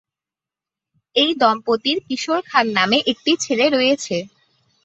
এই 1.15 1.31
দম্পতির 1.41 1.97
কিশোর 2.07 2.41
খান 2.45 2.65
নামে 2.77 2.97
একটি 3.11 3.31
ছেলে 3.43 3.65
রয়েছে। 3.69 4.17